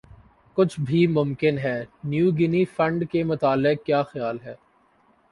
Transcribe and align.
کچھ 0.57 0.79
بھِی 0.85 1.01
ممکن 1.07 1.55
ہے 1.57 1.77
نیو 2.09 2.27
گِنی 2.37 2.63
فنڈ 2.75 2.99
کے 3.11 3.23
متعلق 3.23 3.77
کِیا 3.85 4.01
خیال 4.11 4.37
ہے 4.45 4.55